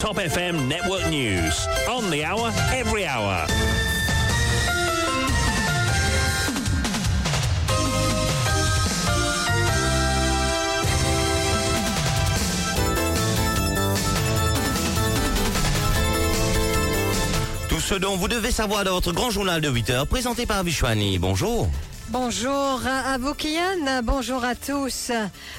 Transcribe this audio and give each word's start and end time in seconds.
Top 0.00 0.20
FM 0.20 0.68
Network 0.68 1.10
News. 1.10 1.66
On 1.90 2.08
the 2.08 2.22
hour, 2.24 2.52
every 2.72 3.04
hour. 3.04 3.48
Tout 17.68 17.80
ce 17.80 17.96
dont 17.96 18.14
vous 18.14 18.28
devez 18.28 18.52
savoir 18.52 18.84
dans 18.84 18.92
votre 18.92 19.10
grand 19.10 19.30
journal 19.30 19.60
de 19.60 19.68
8 19.68 19.90
heures, 19.90 20.06
présenté 20.06 20.46
par 20.46 20.62
Vishwani. 20.62 21.18
Bonjour. 21.18 21.68
Bonjour 22.10 22.80
à 22.86 23.18
vous 23.18 23.34
Kian, 23.34 24.02
bonjour 24.02 24.42
à 24.42 24.54
tous. 24.54 25.12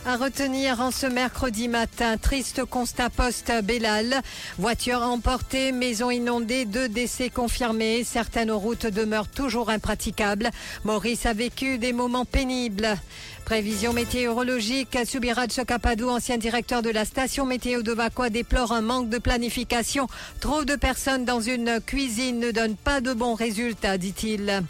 À 0.03 0.17
retenir 0.17 0.81
en 0.81 0.89
ce 0.89 1.05
mercredi 1.05 1.67
matin, 1.67 2.17
triste 2.17 2.65
constat 2.65 3.11
post 3.11 3.51
Bellal. 3.63 4.21
Voiture 4.57 5.03
emportée, 5.03 5.71
maison 5.71 6.09
inondée, 6.09 6.65
deux 6.65 6.89
décès 6.89 7.29
confirmés. 7.29 8.03
Certaines 8.03 8.51
routes 8.51 8.87
demeurent 8.87 9.27
toujours 9.27 9.69
impraticables. 9.69 10.49
Maurice 10.85 11.27
a 11.27 11.33
vécu 11.33 11.77
des 11.77 11.93
moments 11.93 12.25
pénibles. 12.25 12.97
Prévision 13.45 13.93
météorologique, 13.93 14.97
Subiraj 15.05 15.51
Chokapadou, 15.51 16.09
ancien 16.09 16.37
directeur 16.37 16.81
de 16.81 16.89
la 16.89 17.05
station 17.05 17.45
météo 17.45 17.83
de 17.83 17.91
Vakwa, 17.91 18.29
déplore 18.29 18.71
un 18.71 18.81
manque 18.81 19.09
de 19.09 19.17
planification. 19.17 20.07
Trop 20.39 20.65
de 20.65 20.75
personnes 20.75 21.25
dans 21.25 21.41
une 21.41 21.79
cuisine 21.83 22.39
ne 22.39 22.51
donnent 22.51 22.75
pas 22.75 23.01
de 23.01 23.13
bons 23.13 23.35
résultats, 23.35 23.97
dit-il. 23.97 24.63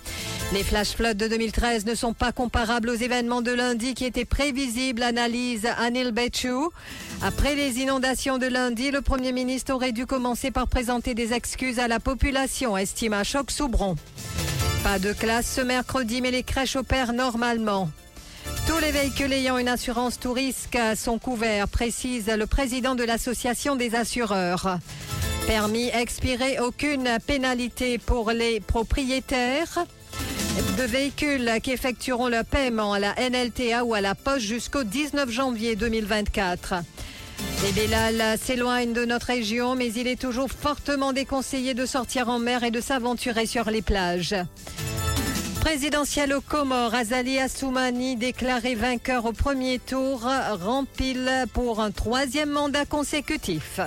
Les 0.51 0.63
flash 0.63 0.95
floods 0.95 1.13
de 1.13 1.27
2013 1.27 1.68
ne 1.77 1.95
sont 1.95 2.13
pas 2.13 2.31
comparables 2.31 2.89
aux 2.89 2.95
événements 2.95 3.41
de 3.41 3.51
lundi 3.51 3.93
qui 3.93 4.05
étaient 4.05 4.25
prévisibles, 4.25 5.03
analyse 5.03 5.67
Anil 5.77 6.11
Betchou. 6.11 6.71
Après 7.21 7.55
les 7.55 7.79
inondations 7.79 8.37
de 8.37 8.47
lundi, 8.47 8.91
le 8.91 9.01
Premier 9.01 9.31
ministre 9.31 9.73
aurait 9.73 9.91
dû 9.91 10.05
commencer 10.05 10.49
par 10.51 10.67
présenter 10.67 11.13
des 11.13 11.33
excuses 11.33 11.79
à 11.79 11.87
la 11.87 11.99
population, 11.99 12.75
estime 12.75 13.13
à 13.13 13.23
Choc 13.23 13.51
Soubron. 13.51 13.95
Pas 14.83 14.97
de 14.97 15.13
classe 15.13 15.53
ce 15.55 15.61
mercredi, 15.61 16.21
mais 16.21 16.31
les 16.31 16.43
crèches 16.43 16.75
opèrent 16.75 17.13
normalement. 17.13 17.89
Tous 18.67 18.79
les 18.79 18.91
véhicules 18.91 19.31
ayant 19.31 19.57
une 19.57 19.67
assurance 19.67 20.19
tout 20.19 20.35
sont 20.95 21.19
couverts, 21.19 21.67
précise 21.67 22.27
le 22.27 22.47
président 22.47 22.95
de 22.95 23.03
l'association 23.03 23.75
des 23.75 23.93
assureurs. 23.95 24.79
Permis 25.45 25.89
expiré, 25.89 26.59
aucune 26.59 27.09
pénalité 27.25 27.97
pour 27.99 28.31
les 28.31 28.59
propriétaires 28.59 29.85
de 30.77 30.83
véhicules 30.83 31.51
qui 31.63 31.71
effectueront 31.71 32.27
le 32.27 32.43
paiement 32.43 32.93
à 32.93 32.99
la 32.99 33.15
NLTA 33.15 33.85
ou 33.85 33.93
à 33.93 34.01
la 34.01 34.15
poste 34.15 34.45
jusqu'au 34.45 34.83
19 34.83 35.29
janvier 35.29 35.75
2024. 35.75 36.75
Les 37.63 37.71
Bélal 37.71 38.37
s'éloignent 38.37 38.93
de 38.93 39.05
notre 39.05 39.27
région, 39.27 39.75
mais 39.75 39.93
il 39.93 40.07
est 40.07 40.19
toujours 40.19 40.49
fortement 40.51 41.13
déconseillé 41.13 41.73
de 41.73 41.85
sortir 41.85 42.29
en 42.29 42.39
mer 42.39 42.63
et 42.63 42.71
de 42.71 42.81
s'aventurer 42.81 43.45
sur 43.45 43.69
les 43.69 43.81
plages. 43.81 44.35
Présidentielle 45.61 46.33
aux 46.33 46.41
Comores, 46.41 46.95
Azali 46.95 47.39
Assoumani 47.39 48.15
déclaré 48.15 48.75
vainqueur 48.75 49.25
au 49.25 49.33
premier 49.33 49.79
tour, 49.79 50.27
rempile 50.61 51.45
pour 51.53 51.79
un 51.79 51.91
troisième 51.91 52.49
mandat 52.49 52.85
consécutif. 52.85 53.79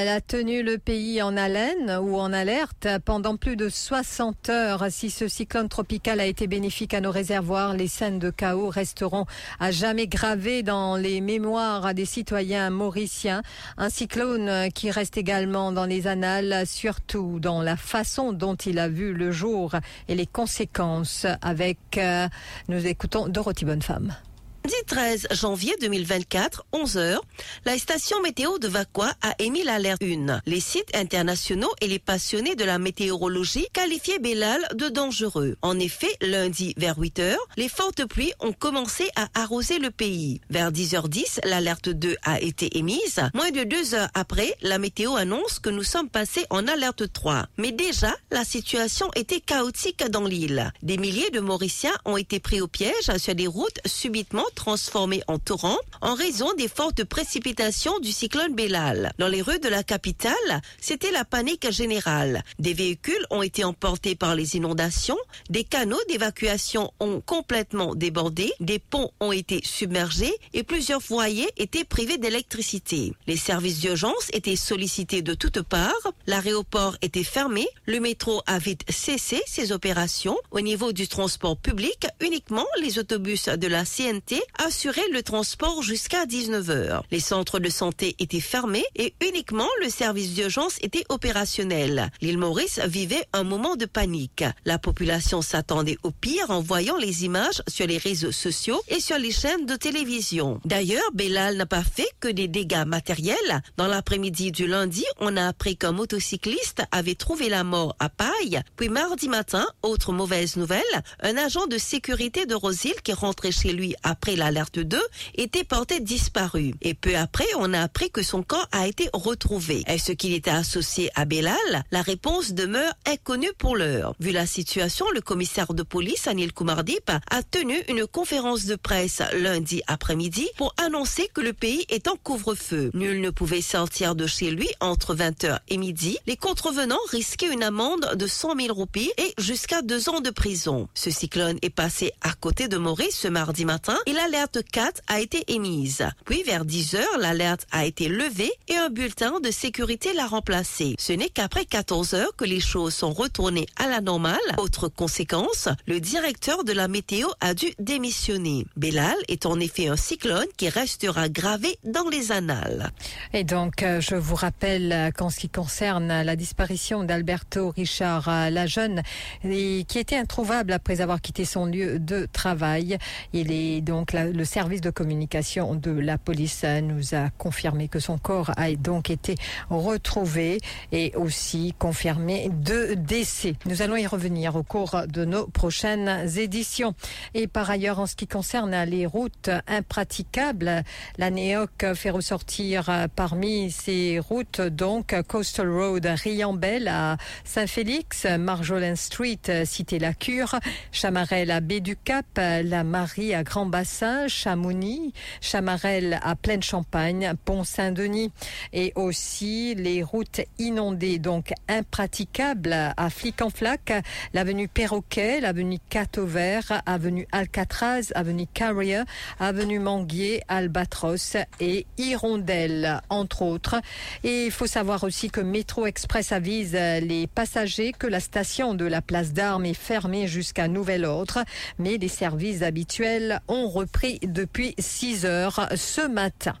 Bellal 0.00 0.16
a 0.16 0.20
tenu 0.22 0.62
le 0.62 0.78
pays 0.78 1.20
en 1.20 1.36
haleine 1.36 1.98
ou 2.00 2.16
en 2.16 2.32
alerte 2.32 2.88
pendant 3.04 3.36
plus 3.36 3.56
de 3.56 3.68
60 3.68 4.48
heures. 4.48 4.86
Si 4.88 5.10
ce 5.10 5.28
cyclone 5.28 5.68
tropical 5.68 6.20
a 6.20 6.24
été 6.24 6.46
bénéfique 6.46 6.94
à 6.94 7.02
nos 7.02 7.10
réservoirs, 7.10 7.74
les 7.74 7.86
scènes 7.86 8.18
de 8.18 8.30
chaos 8.30 8.70
resteront 8.70 9.26
à 9.58 9.70
jamais 9.70 10.06
gravées 10.06 10.62
dans 10.62 10.96
les 10.96 11.20
mémoires 11.20 11.92
des 11.92 12.06
citoyens 12.06 12.70
mauriciens. 12.70 13.42
Un 13.76 13.90
cyclone 13.90 14.70
qui 14.72 14.90
reste 14.90 15.18
également 15.18 15.70
dans 15.70 15.84
les 15.84 16.06
annales, 16.06 16.66
surtout 16.66 17.38
dans 17.38 17.60
la 17.60 17.76
façon 17.76 18.32
dont 18.32 18.54
il 18.54 18.78
a 18.78 18.88
vu 18.88 19.12
le 19.12 19.30
jour 19.32 19.74
et 20.08 20.14
les 20.14 20.26
conséquences 20.26 21.26
avec, 21.42 21.78
euh, 21.98 22.26
nous 22.68 22.86
écoutons 22.86 23.28
Dorothy 23.28 23.66
Bonnefemme. 23.66 24.14
Lundi 24.62 24.74
13 24.86 25.28
janvier 25.32 25.74
2024, 25.80 26.66
11h, 26.72 27.18
la 27.64 27.78
station 27.78 28.20
météo 28.20 28.58
de 28.58 28.68
Vakwa 28.68 29.10
a 29.22 29.34
émis 29.38 29.62
l'alerte 29.62 30.02
1. 30.02 30.42
Les 30.44 30.60
sites 30.60 30.94
internationaux 30.94 31.72
et 31.80 31.86
les 31.86 31.98
passionnés 31.98 32.54
de 32.56 32.64
la 32.64 32.78
météorologie 32.78 33.66
qualifiaient 33.72 34.18
Bellal 34.18 34.60
de 34.74 34.88
dangereux. 34.88 35.56
En 35.62 35.78
effet, 35.78 36.14
lundi 36.20 36.74
vers 36.76 37.00
8h, 37.00 37.36
les 37.56 37.68
fortes 37.68 38.04
pluies 38.04 38.32
ont 38.40 38.52
commencé 38.52 39.08
à 39.16 39.28
arroser 39.34 39.78
le 39.78 39.90
pays. 39.90 40.40
Vers 40.50 40.70
10h10, 40.70 41.40
l'alerte 41.44 41.88
2 41.88 42.16
a 42.22 42.40
été 42.40 42.76
émise. 42.76 43.20
Moins 43.34 43.50
de 43.50 43.64
deux 43.64 43.94
heures 43.94 44.10
après, 44.12 44.54
la 44.60 44.78
météo 44.78 45.16
annonce 45.16 45.58
que 45.58 45.70
nous 45.70 45.84
sommes 45.84 46.10
passés 46.10 46.44
en 46.50 46.68
alerte 46.68 47.10
3. 47.10 47.46
Mais 47.56 47.72
déjà, 47.72 48.14
la 48.30 48.44
situation 48.44 49.10
était 49.16 49.40
chaotique 49.40 50.04
dans 50.10 50.26
l'île. 50.26 50.70
Des 50.82 50.98
milliers 50.98 51.30
de 51.30 51.40
Mauriciens 51.40 51.96
ont 52.04 52.18
été 52.18 52.40
pris 52.40 52.60
au 52.60 52.68
piège 52.68 53.16
sur 53.16 53.34
des 53.34 53.46
routes 53.46 53.80
subitement 53.86 54.44
transformées 54.54 55.22
en 55.28 55.38
torrents 55.38 55.78
en 56.00 56.14
raison 56.14 56.52
des 56.54 56.68
fortes 56.68 57.04
précipitations 57.04 57.98
du 58.00 58.12
cyclone 58.12 58.54
Bellal. 58.54 59.12
Dans 59.18 59.28
les 59.28 59.42
rues 59.42 59.58
de 59.58 59.68
la 59.68 59.82
capitale, 59.82 60.34
c'était 60.80 61.10
la 61.10 61.24
panique 61.24 61.70
générale. 61.70 62.42
Des 62.58 62.74
véhicules 62.74 63.26
ont 63.30 63.42
été 63.42 63.64
emportés 63.64 64.14
par 64.14 64.34
les 64.34 64.56
inondations, 64.56 65.18
des 65.48 65.64
canaux 65.64 66.00
d'évacuation 66.08 66.92
ont 67.00 67.20
complètement 67.20 67.94
débordé, 67.94 68.52
des 68.60 68.78
ponts 68.78 69.10
ont 69.20 69.32
été 69.32 69.60
submergés 69.64 70.34
et 70.52 70.62
plusieurs 70.62 71.02
foyers 71.02 71.48
étaient 71.56 71.84
privés 71.84 72.18
d'électricité. 72.18 73.12
Les 73.26 73.36
services 73.36 73.80
d'urgence 73.80 74.28
étaient 74.32 74.56
sollicités 74.56 75.22
de 75.22 75.34
toutes 75.34 75.62
parts, 75.62 76.12
l'aéroport 76.26 76.96
était 77.02 77.24
fermé, 77.24 77.66
le 77.86 78.00
métro 78.00 78.42
a 78.46 78.58
vite 78.58 78.82
cessé 78.88 79.42
ses 79.46 79.72
opérations. 79.72 80.38
Au 80.50 80.60
niveau 80.60 80.92
du 80.92 81.08
transport 81.08 81.56
public, 81.56 82.06
uniquement 82.20 82.66
les 82.80 82.98
autobus 82.98 83.48
de 83.48 83.66
la 83.66 83.84
CNT 83.84 84.39
assuraient 84.58 85.08
le 85.12 85.22
transport 85.22 85.82
jusqu'à 85.82 86.26
19h. 86.26 87.02
Les 87.10 87.20
centres 87.20 87.58
de 87.58 87.68
santé 87.68 88.16
étaient 88.18 88.40
fermés 88.40 88.84
et 88.96 89.14
uniquement 89.26 89.68
le 89.82 89.88
service 89.88 90.34
d'urgence 90.34 90.76
était 90.82 91.04
opérationnel. 91.08 92.10
L'île 92.20 92.38
Maurice 92.38 92.80
vivait 92.86 93.26
un 93.32 93.44
moment 93.44 93.76
de 93.76 93.86
panique. 93.86 94.44
La 94.64 94.78
population 94.78 95.42
s'attendait 95.42 95.98
au 96.02 96.10
pire 96.10 96.50
en 96.50 96.60
voyant 96.60 96.96
les 96.96 97.24
images 97.24 97.62
sur 97.68 97.86
les 97.86 97.98
réseaux 97.98 98.32
sociaux 98.32 98.80
et 98.88 99.00
sur 99.00 99.18
les 99.18 99.32
chaînes 99.32 99.66
de 99.66 99.76
télévision. 99.76 100.60
D'ailleurs, 100.64 101.10
Bellal 101.14 101.56
n'a 101.56 101.66
pas 101.66 101.82
fait 101.82 102.08
que 102.20 102.28
des 102.28 102.48
dégâts 102.48 102.84
matériels. 102.86 103.62
Dans 103.76 103.86
l'après-midi 103.86 104.52
du 104.52 104.66
lundi, 104.66 105.04
on 105.18 105.36
a 105.36 105.46
appris 105.46 105.76
qu'un 105.76 105.92
motocycliste 105.92 106.82
avait 106.90 107.14
trouvé 107.14 107.48
la 107.48 107.64
mort 107.64 107.96
à 107.98 108.08
Paille. 108.08 108.60
Puis 108.76 108.88
mardi 108.88 109.28
matin, 109.28 109.66
autre 109.82 110.12
mauvaise 110.12 110.56
nouvelle, 110.56 110.82
un 111.20 111.36
agent 111.36 111.66
de 111.66 111.78
sécurité 111.78 112.46
de 112.46 112.54
Rosil 112.54 112.94
qui 113.02 113.12
rentrait 113.12 113.52
chez 113.52 113.72
lui 113.72 113.94
après 114.02 114.29
l'alerte 114.36 114.78
2 114.78 115.00
était 115.36 115.64
porté 115.64 116.00
disparu. 116.00 116.74
Et 116.82 116.94
peu 116.94 117.16
après, 117.16 117.46
on 117.58 117.72
a 117.72 117.80
appris 117.80 118.10
que 118.10 118.22
son 118.22 118.42
corps 118.42 118.68
a 118.72 118.86
été 118.86 119.08
retrouvé. 119.12 119.82
Est-ce 119.86 120.12
qu'il 120.12 120.34
était 120.34 120.50
associé 120.50 121.10
à 121.14 121.24
Bellal? 121.24 121.56
La 121.90 122.02
réponse 122.02 122.52
demeure 122.52 122.92
inconnue 123.06 123.52
pour 123.58 123.76
l'heure. 123.76 124.14
Vu 124.20 124.30
la 124.30 124.46
situation, 124.46 125.06
le 125.14 125.20
commissaire 125.20 125.74
de 125.74 125.82
police, 125.82 126.26
Anil 126.26 126.52
Koumardip, 126.52 127.10
a 127.30 127.42
tenu 127.42 127.76
une 127.88 128.06
conférence 128.06 128.66
de 128.66 128.76
presse 128.76 129.22
lundi 129.32 129.82
après-midi 129.86 130.48
pour 130.56 130.74
annoncer 130.76 131.28
que 131.32 131.40
le 131.40 131.52
pays 131.52 131.84
est 131.88 132.08
en 132.08 132.16
couvre-feu. 132.16 132.90
Nul 132.94 133.20
ne 133.20 133.30
pouvait 133.30 133.60
sortir 133.60 134.14
de 134.14 134.26
chez 134.26 134.50
lui 134.50 134.68
entre 134.80 135.14
20h 135.14 135.58
et 135.68 135.76
midi. 135.76 136.18
Les 136.26 136.36
contrevenants 136.36 136.98
risquaient 137.10 137.52
une 137.52 137.62
amende 137.62 138.14
de 138.14 138.26
100 138.26 138.56
000 138.56 138.74
roupies 138.74 139.10
et 139.18 139.34
jusqu'à 139.38 139.82
deux 139.82 140.08
ans 140.08 140.20
de 140.20 140.30
prison. 140.30 140.88
Ce 140.94 141.10
cyclone 141.10 141.58
est 141.62 141.70
passé 141.70 142.12
à 142.22 142.32
côté 142.32 142.68
de 142.68 142.76
Maurice 142.76 143.16
ce 143.16 143.28
mardi 143.28 143.64
matin 143.64 143.98
l'alerte 144.20 144.58
4 144.70 145.00
a 145.08 145.20
été 145.20 145.44
émise. 145.48 146.06
Puis 146.26 146.42
vers 146.42 146.64
10 146.66 146.94
heures, 146.96 147.18
l'alerte 147.18 147.66
a 147.72 147.86
été 147.86 148.08
levée 148.08 148.52
et 148.68 148.76
un 148.76 148.90
bulletin 148.90 149.40
de 149.40 149.50
sécurité 149.50 150.12
l'a 150.12 150.26
remplacé. 150.26 150.94
Ce 150.98 151.12
n'est 151.12 151.30
qu'après 151.30 151.64
14 151.64 152.14
heures 152.14 152.36
que 152.36 152.44
les 152.44 152.60
choses 152.60 152.94
sont 152.94 153.12
retournées 153.12 153.66
à 153.76 153.88
la 153.88 154.00
normale. 154.00 154.38
Autre 154.58 154.88
conséquence, 154.88 155.68
le 155.86 156.00
directeur 156.00 156.64
de 156.64 156.72
la 156.72 156.86
météo 156.86 157.28
a 157.40 157.54
dû 157.54 157.68
démissionner. 157.78 158.66
Bellal 158.76 159.16
est 159.28 159.46
en 159.46 159.58
effet 159.58 159.88
un 159.88 159.96
cyclone 159.96 160.46
qui 160.58 160.68
restera 160.68 161.28
gravé 161.28 161.78
dans 161.84 162.08
les 162.10 162.30
annales. 162.30 162.90
Et 163.32 163.44
donc, 163.44 163.82
euh, 163.82 164.00
je 164.00 164.16
vous 164.16 164.34
rappelle 164.34 164.92
euh, 164.92 165.10
qu'en 165.12 165.30
ce 165.30 165.40
qui 165.40 165.48
concerne 165.48 166.22
la 166.22 166.36
disparition 166.36 167.04
d'Alberto 167.04 167.70
Richard 167.70 168.28
euh, 168.28 168.50
la 168.50 168.66
jeune, 168.66 169.02
et 169.44 169.84
qui 169.88 169.98
était 169.98 170.18
introuvable 170.18 170.72
après 170.72 171.00
avoir 171.00 171.22
quitté 171.22 171.44
son 171.44 171.64
lieu 171.64 171.98
de 171.98 172.28
travail, 172.30 172.98
il 173.32 173.50
est 173.50 173.80
donc 173.80 174.09
donc 174.12 174.34
le 174.34 174.44
service 174.44 174.80
de 174.80 174.90
communication 174.90 175.74
de 175.74 175.90
la 175.90 176.18
police 176.18 176.64
nous 176.82 177.14
a 177.14 177.30
confirmé 177.38 177.88
que 177.88 177.98
son 177.98 178.18
corps 178.18 178.52
a 178.56 178.72
donc 178.72 179.10
été 179.10 179.34
retrouvé 179.68 180.58
et 180.92 181.12
aussi 181.16 181.74
confirmé 181.78 182.48
deux 182.52 182.96
décès. 182.96 183.54
Nous 183.66 183.82
allons 183.82 183.96
y 183.96 184.06
revenir 184.06 184.56
au 184.56 184.62
cours 184.62 185.02
de 185.08 185.24
nos 185.24 185.46
prochaines 185.46 186.28
éditions. 186.38 186.94
Et 187.34 187.46
par 187.46 187.70
ailleurs, 187.70 187.98
en 188.00 188.06
ce 188.06 188.16
qui 188.16 188.26
concerne 188.26 188.84
les 188.84 189.06
routes 189.06 189.50
impraticables, 189.66 190.82
la 191.18 191.30
NEOC 191.30 191.94
fait 191.94 192.10
ressortir 192.10 193.08
parmi 193.14 193.70
ces 193.70 194.18
routes 194.18 194.60
donc 194.60 195.14
Coastal 195.28 195.70
Road 195.70 196.06
Riambel 196.06 196.88
à 196.88 197.16
Saint-Félix, 197.44 198.24
Marjolaine 198.24 198.96
Street, 198.96 199.64
Cité-la-Cure, 199.64 200.58
Chamarel 200.92 201.50
à 201.50 201.60
Baie 201.60 201.80
du 201.80 201.96
Cap, 201.96 202.26
la 202.36 202.84
Marie 202.84 203.34
à 203.34 203.42
Grand 203.42 203.66
Bassin, 203.66 203.99
Chamonix, 204.28 205.12
Chamarel 205.40 206.18
à 206.22 206.34
Pleine 206.34 206.62
Champagne, 206.62 207.34
Pont-Saint-Denis 207.44 208.32
et 208.72 208.92
aussi 208.94 209.74
les 209.74 210.02
routes 210.02 210.40
inondées 210.58 211.18
donc 211.18 211.52
impraticables 211.68 212.72
à 212.72 213.10
Flic-en-Flac, 213.10 213.92
l'avenue 214.32 214.68
Perroquet, 214.68 215.40
l'avenue 215.40 215.78
Vert, 216.16 216.82
avenue 216.86 217.26
Alcatraz, 217.30 218.12
avenue 218.14 218.46
Carrier, 218.52 219.02
avenue 219.38 219.78
Manguier, 219.78 220.42
Albatros 220.48 221.36
et 221.60 221.86
Hirondelle 221.98 223.00
entre 223.10 223.42
autres. 223.42 223.76
Et 224.24 224.46
il 224.46 224.50
faut 224.50 224.66
savoir 224.66 225.04
aussi 225.04 225.30
que 225.30 225.40
Métro 225.40 225.86
Express 225.86 226.32
avise 226.32 226.72
les 226.72 227.26
passagers 227.26 227.92
que 227.92 228.06
la 228.06 228.20
station 228.20 228.74
de 228.74 228.86
la 228.86 229.02
place 229.02 229.32
d'Armes 229.32 229.66
est 229.66 229.74
fermée 229.74 230.26
jusqu'à 230.26 230.68
nouvel 230.68 231.04
ordre, 231.04 231.44
mais 231.78 231.98
les 231.98 232.08
services 232.08 232.62
habituels 232.62 233.40
ont 233.48 233.68
repris 233.68 233.89
depuis 234.22 234.74
6 234.78 235.24
heures 235.26 235.68
ce 235.74 236.06
matin. 236.06 236.54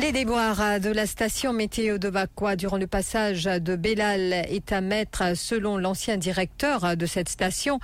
Les 0.00 0.12
déboires 0.12 0.78
de 0.78 0.90
la 0.90 1.06
station 1.06 1.52
météo 1.52 1.98
de 1.98 2.08
Vakwa 2.08 2.54
durant 2.54 2.76
le 2.76 2.86
passage 2.86 3.44
de 3.44 3.74
Belal 3.74 4.32
est 4.32 4.70
à 4.70 4.80
mettre, 4.80 5.36
selon 5.36 5.76
l'ancien 5.76 6.16
directeur 6.16 6.96
de 6.96 7.04
cette 7.04 7.28
station, 7.28 7.80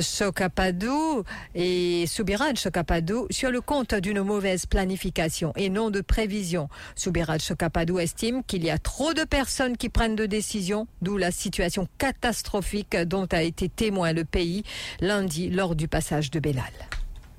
Chokapadou 0.00 1.24
et 1.56 2.06
Soubirad 2.06 2.56
Chokapadou, 2.56 3.26
sur 3.30 3.50
le 3.50 3.60
compte 3.60 3.96
d'une 3.96 4.22
mauvaise 4.22 4.66
planification 4.66 5.52
et 5.56 5.68
non 5.68 5.90
de 5.90 6.02
prévision. 6.02 6.68
Soubirad 6.94 7.42
Chokapadou 7.42 7.98
estime 7.98 8.44
qu'il 8.44 8.64
y 8.64 8.70
a 8.70 8.78
trop 8.78 9.12
de 9.12 9.24
personnes 9.24 9.76
qui 9.76 9.88
prennent 9.88 10.16
de 10.16 10.26
décisions, 10.26 10.86
d'où 11.02 11.16
la 11.16 11.32
situation 11.32 11.88
catastrophique 11.98 12.96
dont 12.96 13.26
a 13.32 13.42
été 13.42 13.68
témoin 13.68 14.12
le 14.12 14.24
pays 14.24 14.62
lundi 15.00 15.50
lors 15.50 15.74
du 15.74 15.88
passage 15.88 16.30
de 16.30 16.38
Belal. 16.38 16.62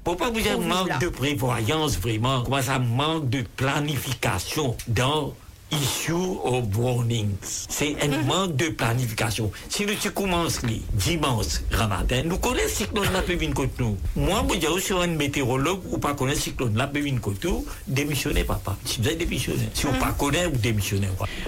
Faut 0.08 0.16
pas 0.16 0.30
vous 0.30 0.40
dire 0.40 0.58
manque 0.58 1.02
de 1.02 1.10
prévoyance 1.10 2.00
vraiment. 2.00 2.42
Moi, 2.48 2.62
ça 2.62 2.80
manque 2.80 3.30
de 3.30 3.42
planification 3.58 4.78
dans 4.88 5.34
issue 5.72 6.40
of 6.44 6.66
warnings. 6.78 7.66
C'est 7.70 7.96
un 8.02 8.24
manque 8.24 8.56
de 8.56 8.70
planification. 8.70 9.52
Si 9.70 9.86
nous 9.86 9.94
commençons 10.12 10.68
les 10.68 10.82
dimanche 10.94 11.62
ramadan, 11.72 12.24
nous 12.26 12.38
connaissons 12.38 12.68
le 12.68 12.70
cyclone 12.70 13.24
peut 13.26 13.36
venir 13.36 13.54
contre 13.54 13.74
nous. 13.80 13.98
Moi, 14.16 14.44
je 14.50 14.58
dis 14.58 14.82
sur 14.82 15.02
un 15.02 15.08
météorologue 15.08 15.82
ou 15.92 15.98
pas 15.98 16.14
connaître 16.14 16.40
le 16.40 16.44
cyclone 16.44 16.90
peut 16.92 17.00
venir 17.00 17.22
contre 17.22 17.48
nous, 17.48 17.66
démissionnez 17.88 18.44
papa. 18.44 18.76
Si 18.86 19.02
vous 19.02 19.08
avez 19.08 19.16
démissionné. 19.16 19.70
Si 19.74 19.86
vous 19.86 19.94
ne 19.94 20.00
pas 20.00 20.12
connaissez, 20.12 20.48
vous 20.48 20.58
démissionnez. 20.58 21.08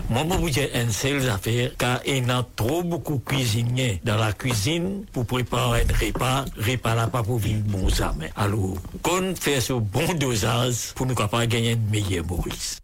Moi, 0.09 0.25
je 0.29 0.37
vous 0.37 0.49
dire 0.49 0.69
une 0.73 0.91
seule 0.91 1.29
affaire, 1.29 1.71
car 1.77 1.99
il 2.05 2.27
y 2.27 2.31
a 2.31 2.45
trop 2.55 2.83
beaucoup 2.83 3.19
cuisiniers 3.19 4.01
dans 4.03 4.17
la 4.17 4.33
cuisine 4.33 5.05
pour 5.11 5.25
préparer 5.25 5.81
un 5.81 6.05
repas, 6.05 6.45
repas 6.57 6.95
là 6.95 7.07
pas 7.07 7.23
pour 7.23 7.39
vivre 7.39 7.61
bon 7.65 7.89
jamais. 7.89 8.31
Alors, 8.35 8.75
qu'on 9.01 9.35
fait 9.35 9.61
ce 9.61 9.73
bon 9.73 10.13
dosage 10.13 10.93
pour 10.95 11.05
nous 11.05 11.15
capables 11.15 11.47
de 11.47 11.51
gagner 11.51 11.71
une 11.71 11.89
meilleure 11.89 12.25
Maurice. 12.25 12.77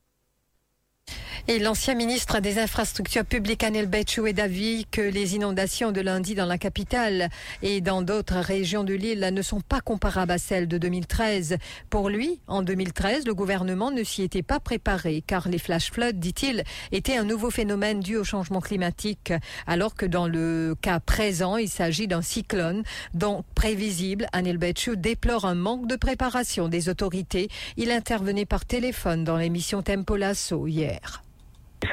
Et 1.48 1.60
l'ancien 1.60 1.94
ministre 1.94 2.40
des 2.40 2.58
Infrastructures 2.58 3.24
publiques 3.24 3.64
Anel 3.64 3.86
Betchou 3.86 4.26
est 4.26 4.34
d'avis 4.34 4.88
que 4.90 5.02
les 5.02 5.36
inondations 5.36 5.92
de 5.92 6.02
lundi 6.02 6.34
dans 6.34 6.48
la 6.48 6.58
capitale 6.58 7.30
et 7.62 7.82
dans 7.82 8.02
d'autres 8.02 8.40
régions 8.40 8.84
de 8.84 8.96
l'île 8.96 9.30
ne 9.32 9.42
sont 9.44 9.62
pas 9.62 9.80
comparables 9.80 10.32
à 10.32 10.40
celles 10.40 10.68
de 10.68 10.80
2013. 10.80 11.58
Pour 11.92 12.10
lui, 12.10 12.40
en 12.48 12.64
2013, 12.64 13.28
le 13.28 13.36
gouvernement 13.36 13.92
ne 13.92 14.04
s'y 14.04 14.24
était 14.24 14.42
pas 14.42 14.60
préparé 14.60 15.24
car 15.28 15.48
les 15.48 15.60
flash 15.60 15.92
floods, 15.92 16.14
dit-il, 16.14 16.64
étaient 16.92 17.18
un 17.18 17.24
nouveau 17.24 17.52
phénomène 17.52 18.00
dû 18.00 18.18
au 18.18 18.24
changement 18.24 18.60
climatique, 18.60 19.32
alors 19.68 19.94
que 19.94 20.08
dans 20.08 20.28
le 20.28 20.76
cas 20.82 21.00
présent, 21.00 21.58
il 21.58 21.70
s'agit 21.70 22.08
d'un 22.08 22.24
cyclone, 22.24 22.82
donc 23.14 23.46
prévisible. 23.54 24.26
Anel 24.34 24.58
Betchou 24.58 24.96
déplore 24.96 25.46
un 25.46 25.54
manque 25.54 25.86
de 25.86 25.96
préparation 25.96 26.70
des 26.70 26.90
autorités. 26.90 27.50
Il 27.78 27.92
intervenait 27.92 28.46
par 28.46 28.66
téléphone 28.66 29.24
dans 29.24 29.38
l'émission 29.38 29.84
Tempo 29.84 30.16
Lasso 30.16 30.66
hier. 30.66 31.22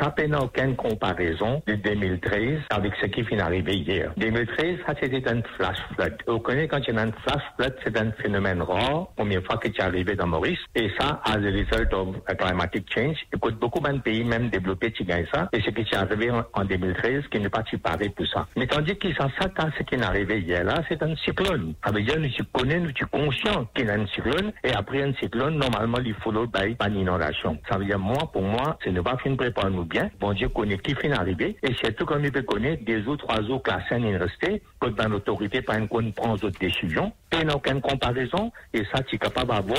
Ça 0.01 0.13
n'a 0.27 0.43
aucune 0.43 0.77
comparaison 0.77 1.63
de 1.67 1.75
2013 1.75 2.61
avec 2.71 2.93
ce 3.01 3.07
qui 3.07 3.23
vient 3.23 3.39
d'arriver 3.39 3.77
hier. 3.77 4.13
2013, 4.17 4.79
ça 4.87 4.95
c'était 5.01 5.29
un 5.29 5.43
flash 5.57 5.79
flood. 5.95 6.17
Vous 6.27 6.39
connaissez 6.39 6.69
quand 6.69 6.79
il 6.87 6.95
y 6.95 6.99
a 6.99 7.03
un 7.03 7.13
flash 7.13 7.43
flood, 7.57 7.75
c'est 7.85 7.97
un 7.99 8.13
phénomène 8.13 8.63
rare, 8.63 9.09
première 9.17 9.43
fois 9.45 9.57
que 9.59 9.69
c'est 9.75 9.83
arrivé 9.83 10.15
dans 10.15 10.27
Maurice. 10.27 10.59
Et 10.75 10.91
ça, 10.99 11.21
as 11.25 11.33
a 11.33 11.39
result 11.39 11.93
of 11.93 12.17
a 12.27 12.35
climatic 12.35 12.87
change. 12.95 13.17
Écoute, 13.35 13.59
beaucoup 13.59 13.81
de 13.81 13.99
pays 13.99 14.25
même 14.25 14.49
développés 14.49 14.93
qui 14.93 15.05
gagnent 15.05 15.27
ça. 15.33 15.49
Et 15.53 15.61
ce 15.61 15.71
qui 15.71 15.83
est 15.83 15.97
arrivé 15.97 16.31
en, 16.31 16.65
2013, 16.65 17.25
qui 17.31 17.41
n'est 17.41 17.49
pas 17.49 17.63
préparé 17.63 18.09
pour 18.11 18.27
ça. 18.27 18.47
Mais 18.57 18.67
tandis 18.67 18.97
qu'ils 18.97 19.15
sont 19.15 19.31
ça, 19.41 19.49
ce 19.79 19.83
qui 19.83 19.95
est 19.97 20.03
arrivé 20.03 20.41
hier 20.41 20.65
là, 20.65 20.83
c'est 20.89 21.03
un 21.03 21.15
cyclone. 21.17 21.75
Ça 21.85 21.93
veut 21.93 22.03
dire, 22.03 22.19
nous 22.19 22.29
connaissons, 22.53 22.85
nous 22.85 22.91
sommes 22.97 23.27
conscients 23.27 23.67
qu'il 23.75 23.87
y 23.87 23.91
a 23.91 23.95
un 23.95 24.07
cyclone. 24.07 24.53
Et 24.65 24.73
après 24.73 25.03
un 25.03 25.13
cyclone, 25.15 25.57
normalement, 25.59 25.99
il 26.05 26.15
faut 26.15 26.33
by 26.33 26.75
une 26.89 26.97
inondation. 26.97 27.59
Ça 27.71 27.79
veut 27.79 27.85
dire, 27.85 27.99
moi, 27.99 28.31
pour 28.33 28.43
moi, 28.43 28.79
ce 28.85 28.91
n'est 28.91 29.03
pas 29.03 29.17
une 29.25 29.37
préparer 29.37 29.71
bien. 29.85 30.11
Bon 30.21 30.33
Dieu 30.33 30.49
connaît 30.49 30.79
qui 30.79 30.95
finit 30.95 31.15
d'arriver. 31.15 31.57
Et 31.63 31.75
surtout, 31.75 32.05
comme 32.05 32.25
il 32.25 32.33
peut 32.33 32.43
connaître 32.43 32.85
des 32.85 33.07
autres 33.07 33.27
oiseaux 33.29 33.59
classés 33.59 33.95
en 33.95 33.99
université, 33.99 34.63
que 34.81 34.89
dans 34.89 35.09
l'autorité, 35.09 35.63
pas 35.63 35.79
une 35.79 35.89
prend 36.13 36.37
d'autres 36.37 36.59
décisions. 36.59 37.13
Et 37.33 37.45
n'a 37.45 37.57
aucune 37.57 37.81
comparaison. 37.81 38.53
Et 38.73 38.85
ça, 38.93 39.03
tu 39.03 39.17
es 39.17 39.19
capable 39.19 39.49
d'avoir 39.49 39.79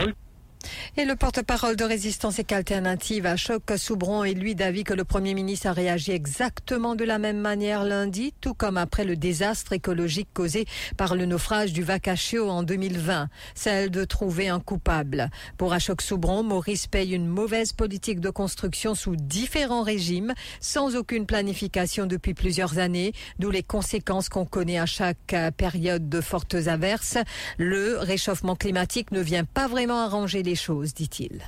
et 0.98 1.06
le 1.06 1.16
porte-parole 1.16 1.76
de 1.76 1.84
Résistance 1.84 2.40
et 2.40 2.44
qu'Alternative 2.44 3.26
à 3.26 3.36
Choc 3.36 3.64
Soubron 3.78 4.24
est 4.24 4.34
lui 4.34 4.56
d'avis 4.56 4.84
que 4.84 4.94
le 4.94 5.04
Premier 5.04 5.34
ministre 5.34 5.68
a 5.68 5.74
réagi 5.74 6.12
exactement 6.12 6.96
de 6.96 7.04
la 7.04 7.20
même 7.20 7.40
manière 7.40 7.84
lundi, 7.84 8.34
tout 8.42 8.54
comme 8.54 8.78
après 8.78 9.06
le 9.06 9.16
désastre 9.16 9.74
écologique 9.74 10.30
causé 10.34 10.66
par 10.98 11.16
le 11.16 11.26
naufrage 11.26 11.74
du 11.74 11.84
Vacachio 11.84 12.50
en 12.50 12.64
2020, 12.64 13.30
celle 13.56 13.92
de 13.92 14.04
trouver 14.04 14.50
un 14.50 14.60
coupable. 14.60 15.30
Pour 15.58 15.74
Ashok 15.74 16.02
Soubron, 16.02 16.44
Maurice 16.44 16.88
paye 16.88 17.14
une 17.14 17.28
mauvaise 17.28 17.74
politique 17.74 18.20
de 18.20 18.30
construction 18.30 18.96
sous 18.96 19.16
différents 19.16 19.84
régimes, 19.84 20.34
sans 20.60 20.96
aucune 20.96 21.26
planification 21.26 22.06
depuis 22.06 22.34
plusieurs 22.34 22.78
années, 22.78 23.14
d'où 23.40 23.52
les 23.52 23.64
conséquences 23.64 24.30
qu'on 24.30 24.46
connaît 24.46 24.80
à 24.80 24.86
chaque 24.86 25.36
période 25.58 26.10
de 26.10 26.22
fortes 26.22 26.56
averses. 26.68 27.18
Le 27.58 27.98
réchauffement 27.98 28.56
climatique 28.56 29.12
ne 29.12 29.22
vient 29.22 29.46
pas 29.46 29.68
vraiment 29.68 30.02
arranger 30.02 30.44
les 30.44 30.53
choses, 30.56 30.94
dit-il. 30.94 31.42